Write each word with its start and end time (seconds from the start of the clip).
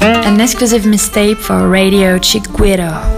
An 0.00 0.40
exclusive 0.40 0.86
mistake 0.86 1.38
for 1.38 1.68
Radio 1.68 2.18
Chiquito. 2.18 3.17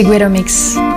Chiguero 0.00 0.30
Mix. 0.30 0.89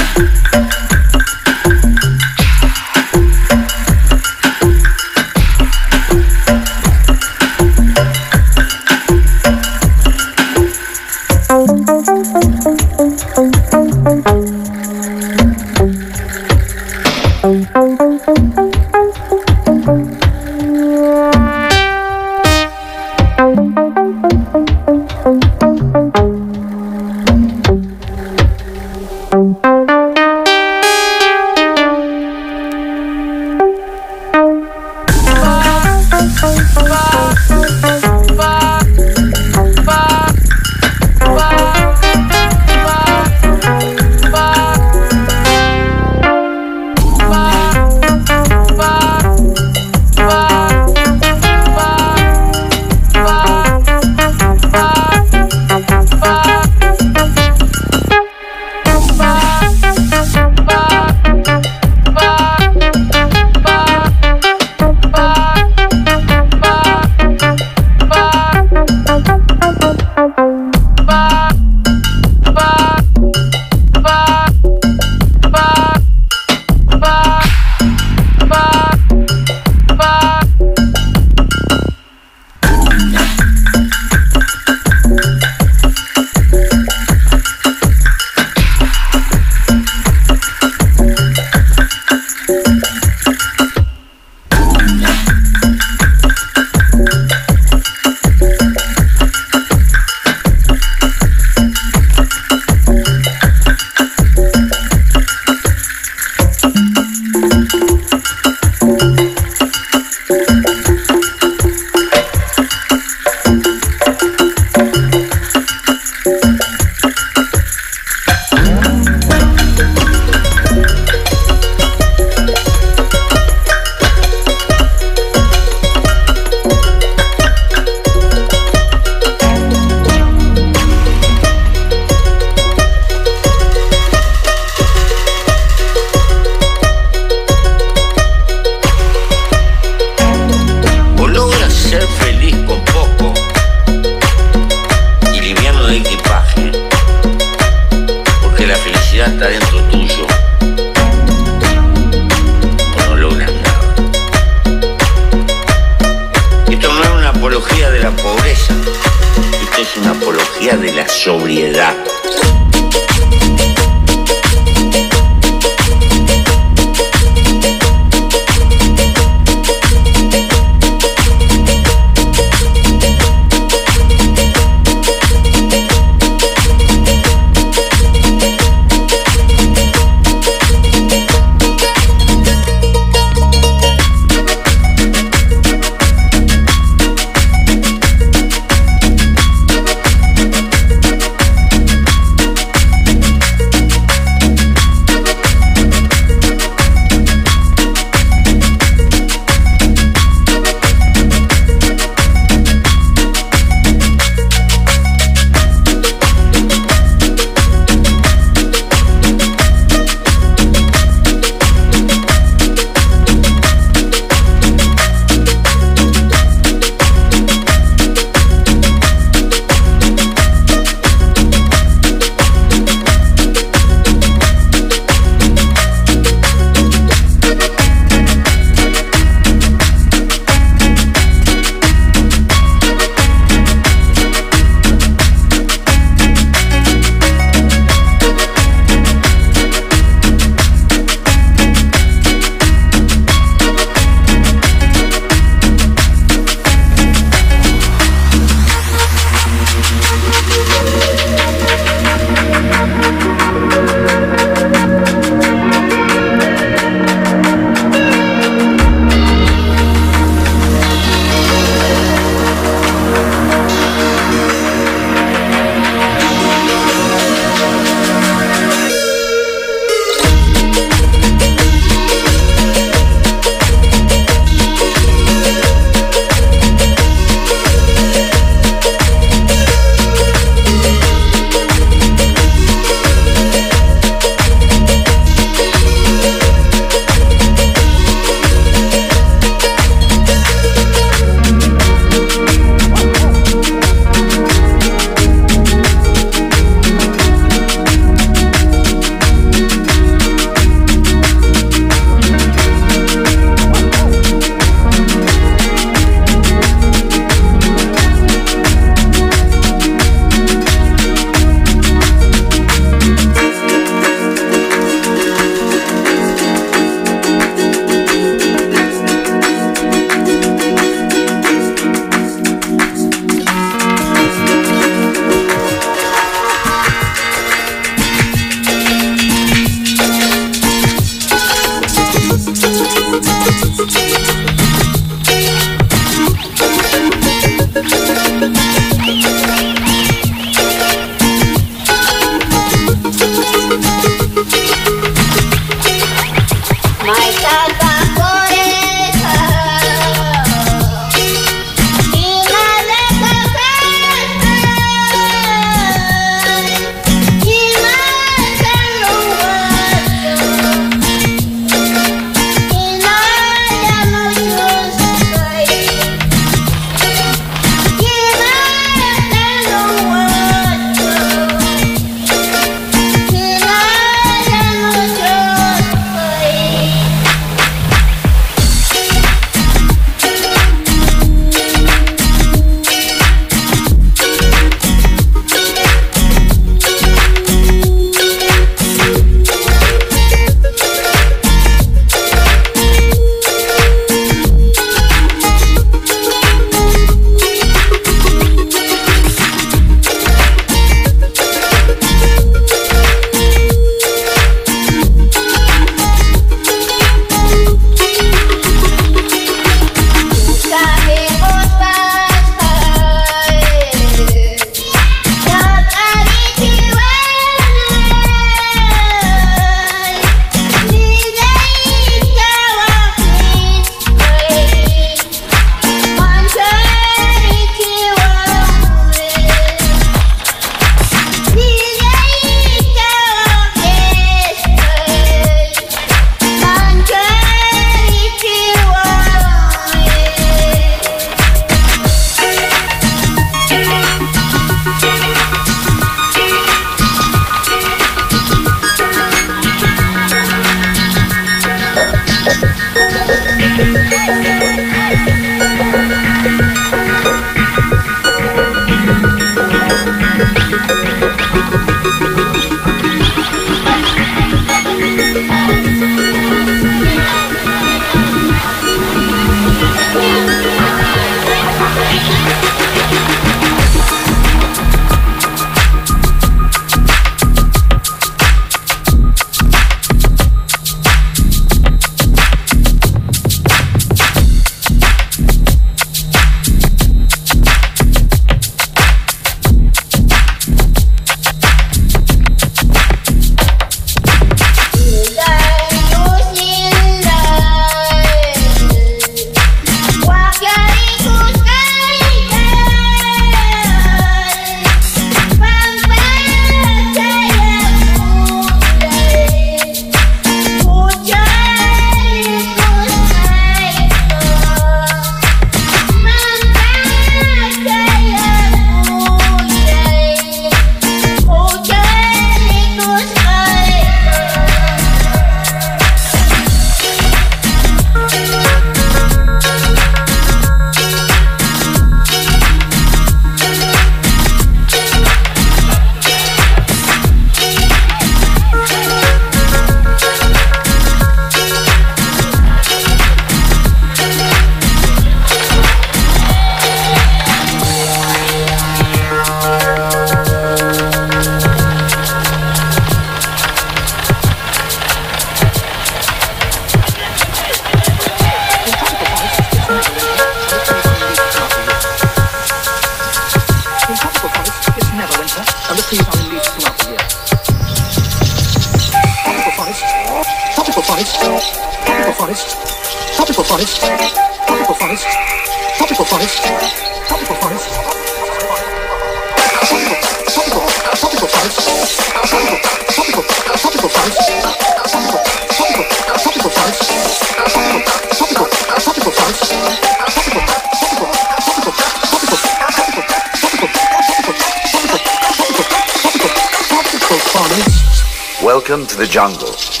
Welcome 598.91 599.07
to 599.07 599.15
the 599.15 599.25
jungle. 599.25 600.00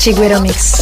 Tigueromix. 0.00 0.80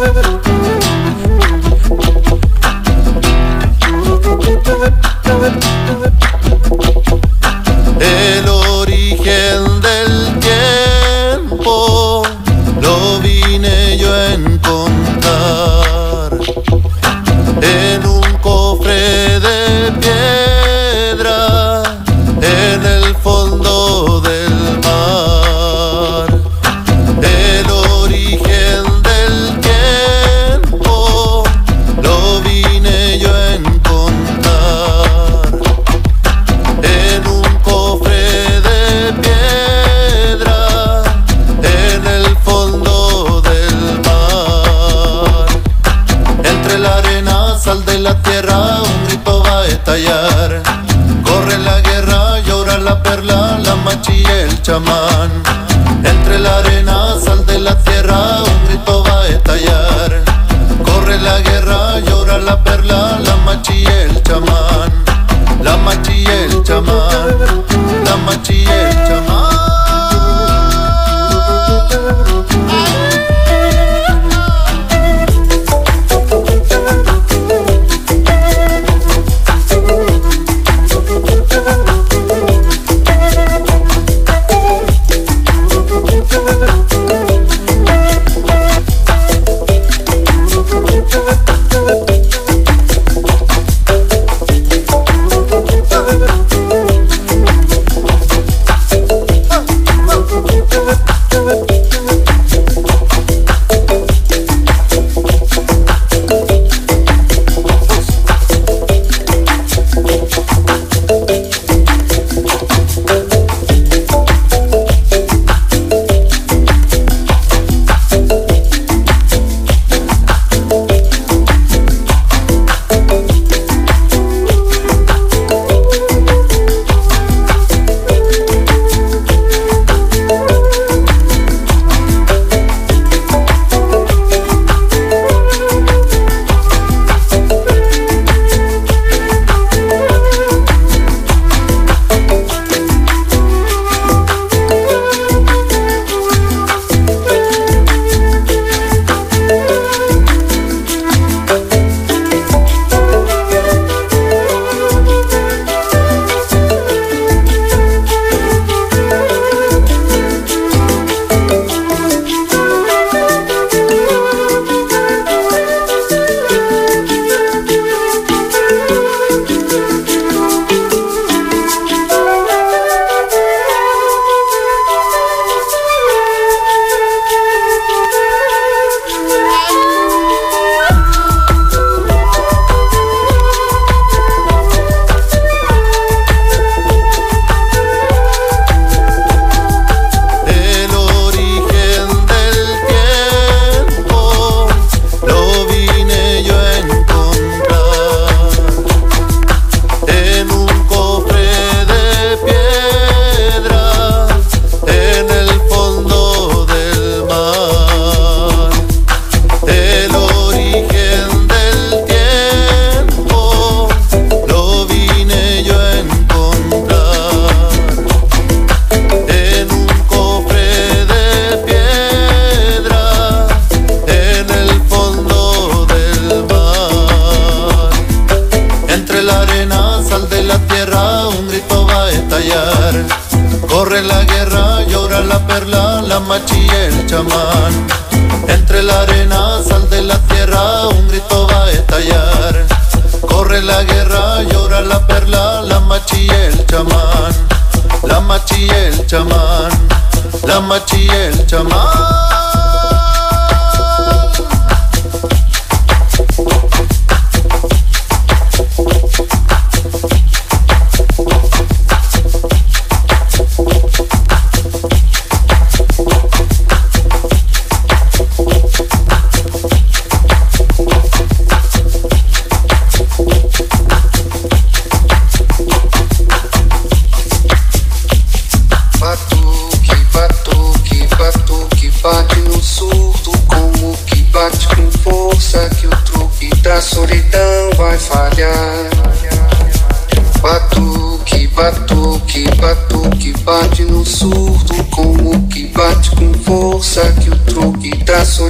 Hadi. 0.00 0.29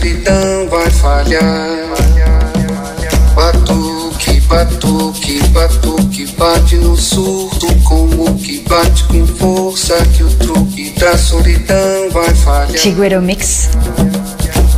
Solidão 0.01 0.69
vai 0.71 0.91
falhar. 0.91 1.69
Batuque, 3.35 4.41
batuque, 4.41 5.43
batuque, 5.49 6.27
bate 6.39 6.77
no 6.77 6.97
surdo 6.97 7.67
como 7.85 8.35
que 8.37 8.61
bate 8.67 9.05
com 9.05 9.27
força 9.27 9.95
que 10.17 10.25
o 10.25 10.31
truque 10.31 10.95
da 10.99 11.17
solidão 11.19 12.11
vai 12.13 12.35
falhar. 12.35 12.79
Chiguero 12.79 13.21
Mix. 13.21 13.69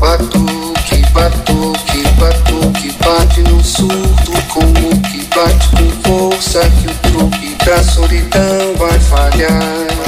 Batuque, 0.01 1.03
batuque, 1.13 2.03
batuque, 2.19 2.93
bate 3.05 3.41
no 3.43 3.63
surdo 3.63 4.43
como 4.53 4.73
que 5.03 5.25
bate 5.35 5.69
com 5.71 6.31
força 6.31 6.61
que 6.61 6.89
o 6.89 7.13
truque 7.13 7.57
da 7.65 7.83
solidão 7.85 8.75
vai 8.77 8.99
falhar. 8.99 10.02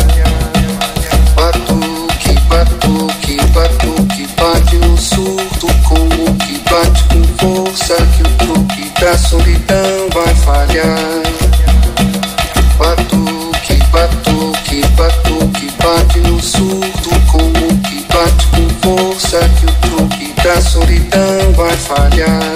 Yeah. 21.97 22.54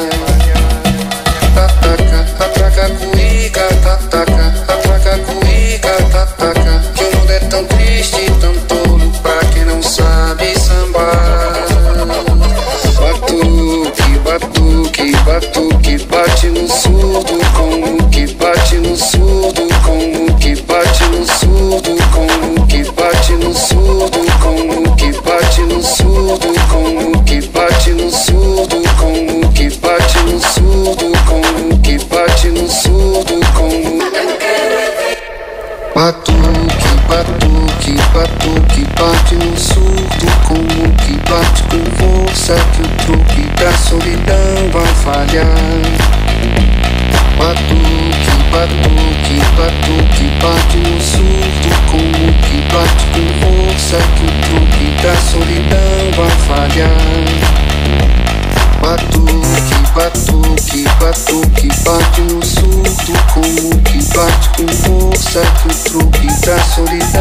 Solidão 66.78 67.17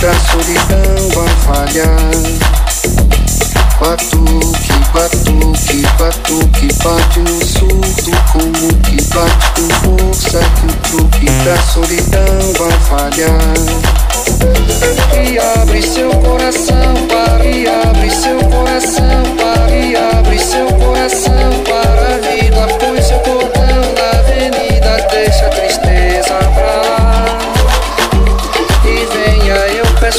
da 0.00 0.14
solidão 0.14 1.08
vai 1.14 1.28
falhar. 1.44 2.10
Batuque, 3.78 4.72
batuque, 4.94 5.86
batuque, 5.98 6.68
bate 6.82 7.20
no 7.20 7.44
surdo 7.44 8.10
como 8.32 8.68
que 8.82 9.02
bate 9.14 9.46
com 9.56 9.68
força 9.98 10.40
que 10.40 10.66
o 10.66 10.72
truque 10.88 11.26
da 11.44 11.56
solidão 11.70 12.52
vai 12.58 12.72
falhar. 12.88 13.54
E 15.22 15.38
abre 15.38 15.82
seu 15.82 16.10
coração 16.10 16.94
para 17.06 17.44
e 17.44 17.68
abre 17.68 18.10
seu 18.10 18.38
coração 18.38 19.22
para 19.36 19.76
e 19.76 19.96
abre 19.96 20.38
seu 20.38 20.66
coração 20.66 21.62
para 21.64 22.14
a 22.14 22.18
vida, 22.18 22.66
põe 22.78 23.02
seu 23.02 23.18
cordão 23.18 23.59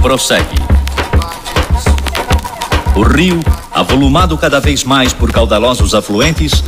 prossegue. 0.00 0.56
O 2.96 3.02
rio, 3.02 3.40
avolumado 3.70 4.36
cada 4.38 4.58
vez 4.60 4.82
mais 4.82 5.12
por 5.12 5.30
caudalosos 5.30 5.94
afluentes, 5.94 6.64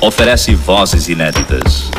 oferece 0.00 0.54
vozes 0.54 1.08
inéditas. 1.08 1.89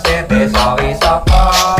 você, 0.00 0.22
pessoal, 0.22 0.76
e 0.80 0.94
só 0.96 1.18
pode. 1.20 1.79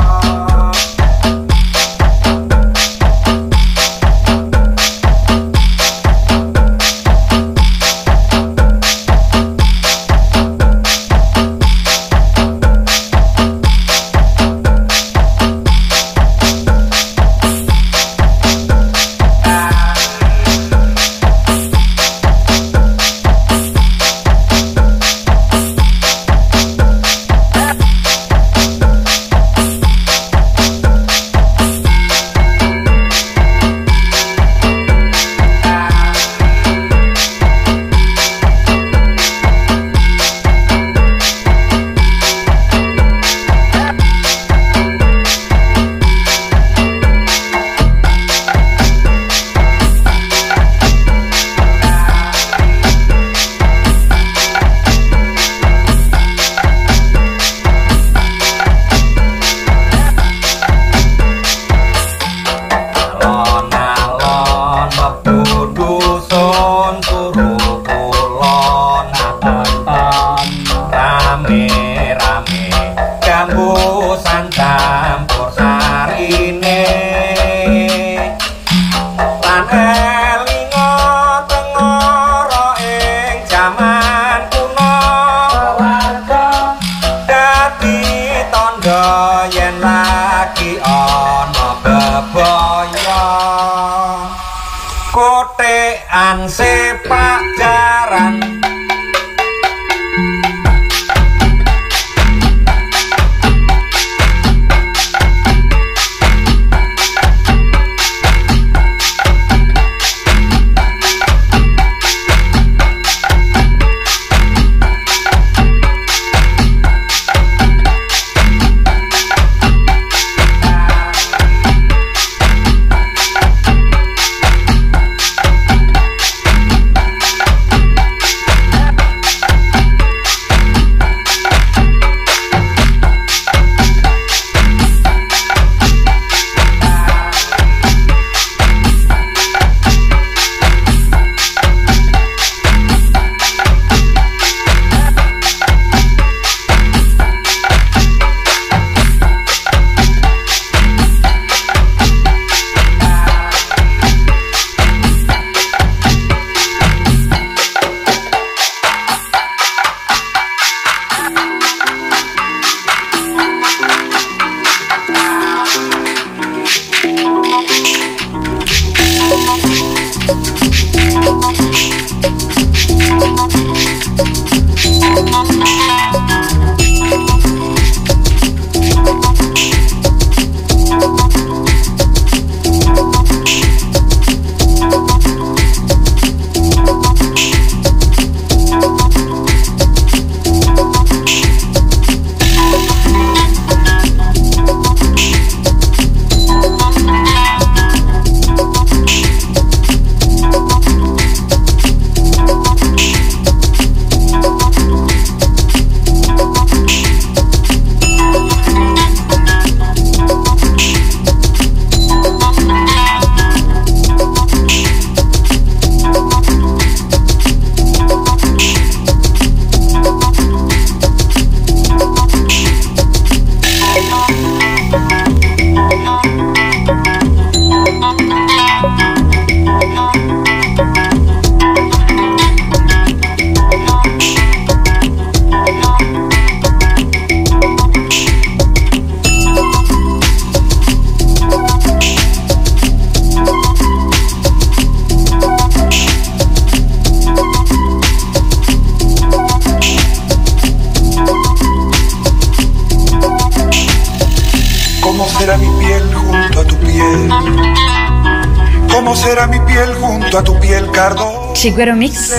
Chiguero 261.71 261.95
Mix. 261.95 262.35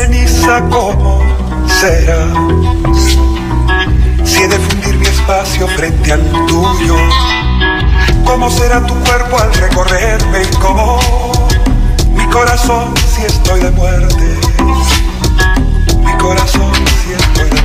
¿cómo 0.69 1.23
será? 1.79 2.17
Si 4.25 4.41
he 4.41 4.47
de 4.49 4.59
fundir 4.59 4.97
mi 4.97 5.05
espacio 5.05 5.69
frente 5.69 6.11
al 6.11 6.21
tuyo, 6.47 6.97
¿cómo 8.25 8.51
será 8.51 8.85
tu 8.85 8.93
cuerpo 8.93 9.39
al 9.39 9.53
recorrerme? 9.53 10.41
¿Cómo 10.61 10.99
mi 12.13 12.25
corazón 12.25 12.93
si 13.15 13.25
estoy 13.25 13.61
de 13.61 13.71
muerte? 13.71 14.37
Mi 16.03 16.13
corazón 16.17 16.73
si 16.73 17.13
estoy 17.13 17.49
de 17.51 17.51
muerte. 17.51 17.60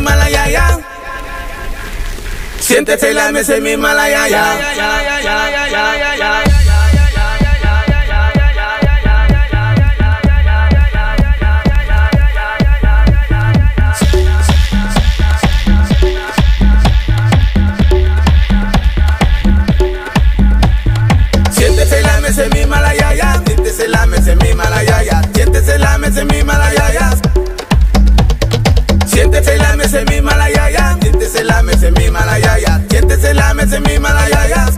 mala 0.03 0.29
ya 0.29 0.43
la 3.13 3.31
mesa 3.31 3.59
mi 3.59 3.77
mala 3.77 4.07
ya. 4.09 4.23
Siéntese 21.55 22.01
la 22.01 22.19
mi 22.53 22.65
mala 22.65 22.93
ya. 22.93 23.33
Siéntese 23.45 23.87
la 23.87 24.05
mesa 24.05 24.35
mi 24.35 24.53
mala 24.53 24.83
ya. 24.83 25.21
Siéntese 25.33 25.77
la 25.77 25.97
mesa 25.97 26.25
mi 26.25 26.43
mala 26.43 26.73
ya 26.73 27.32
mese 29.83 30.05
mi 30.05 30.21
malaya 30.21 30.69
ya, 30.71 30.97
siéntese 31.01 31.43
la 31.43 31.61
mese 31.61 31.91
mi 31.91 32.09
malaya 32.09 32.57
ya, 32.59 32.79
siéntese 32.89 33.33
la 33.33 33.53
mese 33.53 33.79
mi 33.81 33.99
malaya 33.99 34.47
ya. 34.47 34.72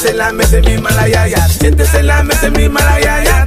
Siéntese 0.00 0.16
la 0.16 0.32
mesa 0.32 0.56
en 0.56 0.64
mi 0.64 0.78
malayaya. 0.78 1.46
Siéntese 1.46 2.02
la 2.02 2.22
mesa 2.22 2.46
en 2.46 2.52
mi 2.54 2.68
malayaya. 2.70 3.46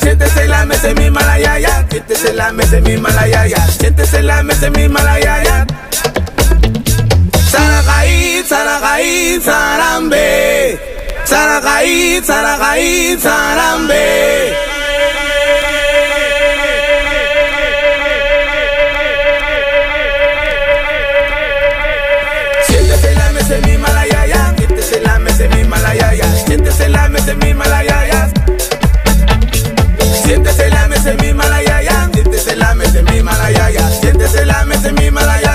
Siéntese 0.00 0.48
la 0.48 0.64
mesa 0.64 0.88
en 0.88 0.98
mi 0.98 1.10
malayaya. 1.10 1.86
Siéntese 1.90 2.32
la 2.32 2.50
mesa 2.50 2.78
en 2.78 2.84
mi 2.84 2.96
malayaya. 2.96 3.66
Siéntese 3.78 4.22
la 4.22 4.42
mesa 4.42 4.66
en 4.68 4.72
mi 4.72 4.88
malayaya. 4.88 5.66
Saragaí, 7.50 8.42
saragaí, 8.48 9.38
sarambe. 9.42 10.80
Saragaí, 11.26 12.22
saragaí, 12.24 13.18
sarambe. 13.20 14.73
Siéntese 30.24 30.68
la 30.68 30.88
mesa 30.88 31.10
en 31.12 31.16
mi 31.22 31.32
malayaya. 31.32 32.10
Siéntese 32.12 32.56
la 32.56 32.74
mesa 32.74 32.98
en 32.98 33.04
mi 33.06 33.22
malayaya. 33.22 33.88
Siéntese 34.00 34.44
la 34.44 34.64
mesa 34.64 34.88
en 34.88 34.94
mi 34.96 35.10
malayaya. 35.10 35.53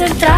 central. 0.00 0.29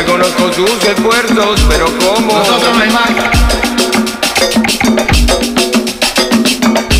Reconozco 0.00 0.50
sus 0.54 0.82
esfuerzos, 0.82 1.60
pero 1.68 1.84
como 1.98 2.38
nosotros 2.38 2.74
no 2.74 2.82
hay 2.82 2.90
más. 2.90 3.10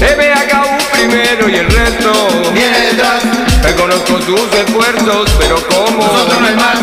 MHU 0.01 0.79
primero 0.93 1.49
y 1.49 1.55
el 1.55 1.71
resto 1.71 2.13
viene 2.53 2.79
detrás. 2.79 3.23
Reconozco 3.63 4.21
sus 4.21 4.53
esfuerzos, 4.53 5.31
pero 5.39 5.57
como 5.69 5.97
nosotros 5.97 6.41
no 6.43 6.47
hay 6.47 6.57
más. 6.57 6.79